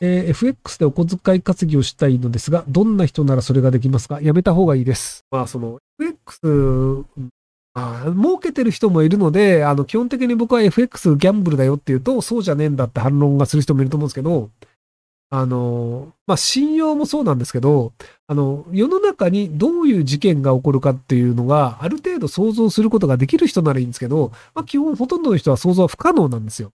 [0.00, 4.20] えー FX でお小遣い稼ぎをしたいのですが、どんな人ならそれができますか？
[4.20, 5.24] やめた方がいいです。
[5.30, 7.04] まあ、その、FX、
[7.74, 14.50] あ儲けてる人もいるので、あの、基本的に僕は FX ギャンブルだよって言うと、そうじゃねえんだって反論がする人もいると思うんですけど、
[15.30, 17.92] あの、まあ、信用もそうなんですけど、
[18.26, 26.70] あの、世の中にどういう事件が起こるかっていうのが、ある程度想像することができる人ならいいんですけど、まあ、基本ほとんどの人は想像は不可能なんですよ。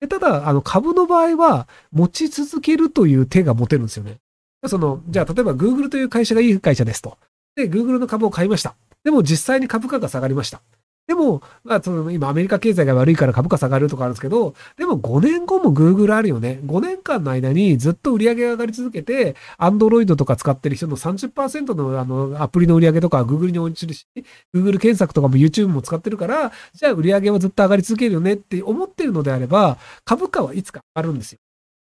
[0.00, 4.18] でただ、あの、株の場合は、持ち続けるという手が持てるんですよね。
[4.66, 7.16] その、じゃあ、例えば Google という会社がいい会社ですと。
[7.54, 8.74] で、Google の株を買いました。
[9.04, 10.60] でも実際に株価が下がりました。
[11.06, 16.58] でも、まあ、その今アメリカ経済が悪いから株価下がるとかあるんですけど、でも5年後も Google あるよね。
[16.64, 24.06] 5年間の間にずっと売り上げが上がり続けて、Android とか使ってる人の30%のあのアプリの売り上げとかは Google に落ちるし、
[24.52, 31.38] Google 検索とかも YouTube も使ってるから、じゃあ売り上げはずっと上がり続けるよねって思ってるのであれば、株価はいつか上がるんですよ。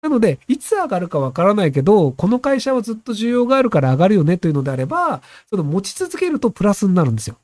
[0.02, 7.36] なので、いつ上がるかわからないけど、この会社はずっと需要があるから上がるよねというのであれば、その持ち続けるとプラスになるんですよ。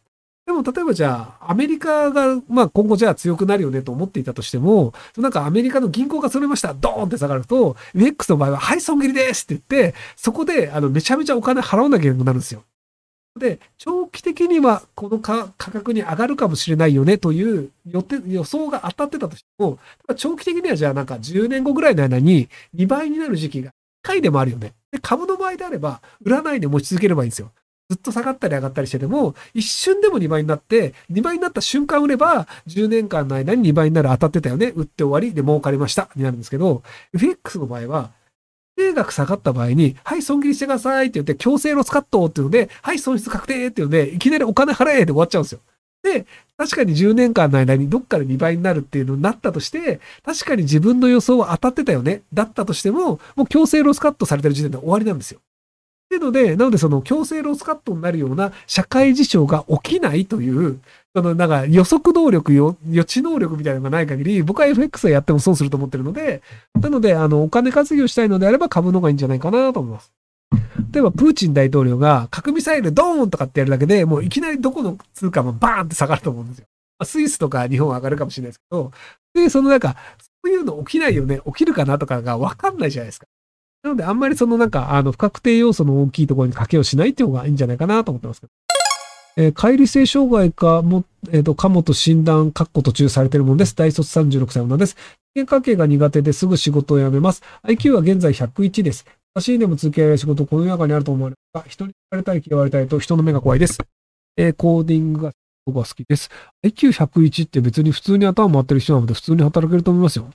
[0.56, 12.64] も、例えばじゃあ、アメリカが、まあ今後じゃあ強くなるよねと思っていたとしても、なんかアメリカの銀行がそれました、ドーンって下がると、UX の場合は、はい、損切りですって言って、そこで、あの、めちゃめちゃお金払わなきゃいけなくなるんですよ。
[13.38, 19.78] で、長期的にはこの価格に上がるかもしれないよねという予定予想が当たってたとしても、
[20.16, 24.74] 長期的にはじゃあなんか10年後ぐらいの間に2倍になる時期が1回でもあるよね。
[24.92, 27.52] で、株の場合であれば、売らないで持ち続ければいいんですよ。
[27.90, 34.74] ずっと下がったり上がったりしてても、一瞬でも2倍になって、2倍になった瞬間売れば、10年間の間に2倍になる当たってたよね。
[34.76, 36.10] 売って終わりで儲かりました。
[36.16, 36.82] になるんですけど、
[37.14, 38.12] FX の場合は、
[38.76, 45.60] 定額下がった場合に、はい、損切りしてくださいって言って、強制ロスカットっていうので、はい、損失確定っていうので、いきなりお金払えで終わっちゃうんですよ。
[46.04, 46.26] で、
[46.58, 52.22] 確かに10年間の間にどっかで2倍になるっていうのになったとして、確かに自分の予想は当たってたよね。
[52.34, 55.40] だったとしても、もう強制ロスカットされてる時点で終わりなんですよ。
[56.16, 60.80] ていうので、なのでその強制ロスカットになるような社会事象が起きないという、
[61.16, 66.42] そのなんか予測能力、予知能力みたいなのがない限り、僕は FX はやっても損すると思ってるので、
[66.80, 70.14] なので、あの、お金稼ぎをしたいのであれば株の方がいいんじゃないかなと思います。
[70.92, 76.66] 例えば、プーチン大統領が核ミサイルドーンとかってやるだけでもういきなりどこの通貨もバーンって下がると思うんですよ。
[77.04, 78.92] スイスとか日本は上がるかもしれないですけど、
[79.34, 79.98] で、そのなんか、
[80.46, 83.28] そういうの起きないよね、起きるかなとかがわかんないじゃないですか。
[83.86, 88.52] なので、あんまりそのなんか、あの、不確定要素の大きいところに賭けをしないっていう方がいいんじゃないかなと思ってますけど。
[89.38, 93.76] えー、乖離性障害かも、えっ、と、かもと診断、かっこ途中されてるものです。
[93.76, 94.98] 大卒36歳女です。
[95.36, 97.44] 人間関係が苦手ですぐ仕事を辞めます。
[97.64, 99.06] IQ は現在101です。
[99.36, 103.78] 私にでも続けられる仕事、この世の中にあると思われますが、人に言われたり嫌われたりと人の目が怖いです。
[104.38, 105.32] えーコーディングが
[105.68, 106.32] 僕は好きです。
[106.66, 110.32] IQ101 って別に普通に頭回ってる人なので普通に働けると思いますよ。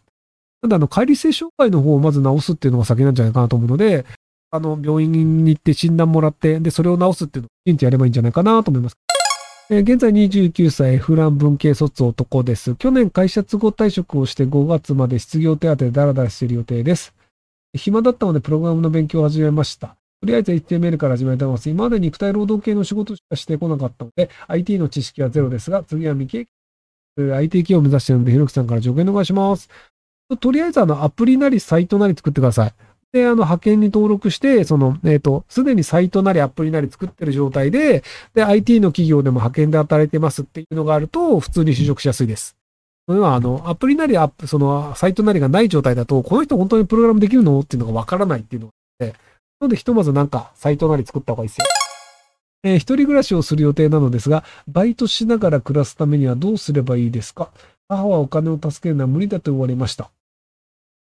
[0.63, 4.05] ただ、あの、乖離性障害の方をまず治すっていうのが先なんじゃないかなと思うので、
[4.51, 8.97] あの、病院に行って診断もらって、で、それを治すっていうのをきちんとやればいいんじゃないかなと思います。
[9.71, 12.75] えー現在29歳、フラン文系卒男です。
[12.75, 17.15] 去年会社都合退職をして5月まで失業手当でダラダラしている予定です。
[17.75, 19.97] 暇だったのでプログラムの勉強を始めました。
[20.21, 21.71] とりあえず HTML から始めてます。
[21.71, 26.47] 今まで肉体労働系の仕事しかしてこなかったので、IT の知識はゼロですが、次は未経
[27.17, 29.69] 験 IT 企業を目指しているので、ひろきさんから助言お願いします。
[30.37, 32.75] とりあえずあの、アプリなりサイトなり作ってください。
[33.13, 38.05] で、あの、派遣に登録して、その、えっ、と、すでにサイトなりアプリなり作ってる状態で、
[38.35, 42.57] で、IT の企業でも派遣で働いてますっていうのがあると、普通に就職しやすいです。
[43.09, 49.17] それは、あの、アプリなりアップ、その、サイトなりがない状態だと、この人本当にプログラムできるのっていうのがわからないっていうのがあって、
[49.61, 51.65] なので、ひとまずなんか、サイトなり作った方がいいですよ。
[52.63, 57.49] えー一人暮らしをする予定なのですが、バイトしながら暮らすためにはどうすればいいですか？
[57.89, 60.11] 母はお金を助けるのは無理だと言われました。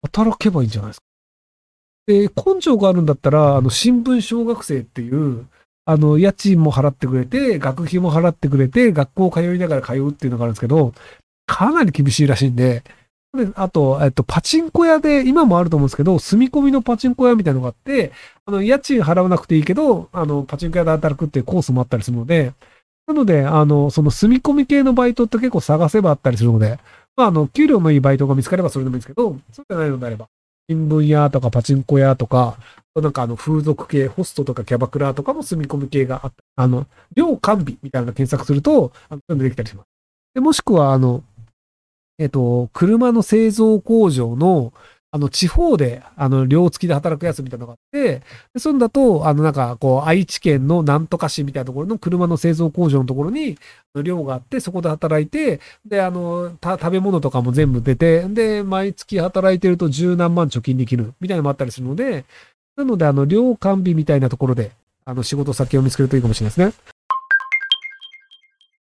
[0.05, 1.05] 働けばいいんじゃないですか。
[2.07, 5.47] で、根性があるんだったら、あの、新聞小学生っていう、
[5.85, 10.93] あの、家賃も払ってくれて、学費も払ってくれて、学校通いながら通うっていうのがあるんですけど、
[11.47, 12.83] かなり厳しいらしいんで、
[13.35, 18.13] であと、えっと、パチンコ屋で、今もあると思うんですけど、住み込みのパチンコ屋みたいなのがあって、
[18.45, 22.53] あの、家賃払わなくていいけど、あの、パチンコ屋で働くっていうコースもあったりするので、
[23.07, 26.79] なので、あの、その住み込み系のバイトって結構探せばあったりするので、
[27.17, 30.27] まあ、あの、給料のいいバイトが見つかればそれでもいいんですけど、そうじゃないのであれば、
[30.69, 32.57] 新聞屋とかパチンコ屋とか、
[32.95, 36.63] なんかあの、風俗系、ホストとかキャバクラとかも住み込み系があった。
[36.63, 39.87] あの、量完備みたいなの検索すると、あの、そういうのできたりします。
[40.33, 41.23] で、もしくは、あの、
[42.17, 44.71] えっと、車の製造工場の、
[45.15, 48.21] あの、地方で、あの、寮付きで働くやつみたいなのがあって、
[48.53, 53.57] でそんだと、あの、なんか、こう、愛知県のなんとか市みたいなところの車の製造工場のところに、
[54.03, 62.25] 寮があって、そこで働いて、で、あの、た食べ物とかも全部出て、で、毎月働いてると十何万貯金できる、みたいなのもあったりするので、
[62.75, 64.71] なので、あの、寮完備みたいなところで、
[65.05, 66.94] あの、仕事先を見つけるといいかもしれないですね。